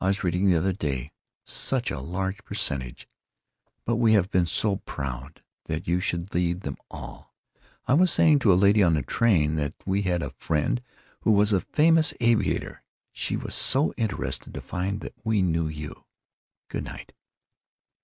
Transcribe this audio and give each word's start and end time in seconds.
I 0.00 0.08
was 0.08 0.24
reading 0.24 0.46
the 0.48 0.56
other 0.56 0.72
day—such 0.72 1.92
a 1.92 2.00
large 2.00 2.38
percentage——But 2.44 3.94
we 3.94 4.14
have 4.14 4.28
been 4.28 4.44
so 4.44 4.78
proud 4.78 5.40
that 5.66 5.86
you 5.86 6.00
should 6.00 6.34
lead 6.34 6.62
them 6.62 6.78
all, 6.90 7.32
I 7.86 7.94
was 7.94 8.12
saying 8.12 8.40
to 8.40 8.52
a 8.52 8.58
lady 8.58 8.82
on 8.82 8.94
the 8.94 9.04
train 9.04 9.54
that 9.54 9.74
we 9.86 10.02
had 10.02 10.20
a 10.20 10.30
friend 10.30 10.82
who 11.20 11.30
was 11.30 11.52
a 11.52 11.60
famous 11.60 12.12
aviator, 12.18 12.78
and 12.78 12.78
she 13.12 13.36
was 13.36 13.54
so 13.54 13.92
interested 13.96 14.52
to 14.52 14.60
find 14.60 15.00
that 15.00 15.14
we 15.22 15.42
knew 15.42 15.68
you. 15.68 16.02
Good 16.66 16.82
night." 16.82 17.12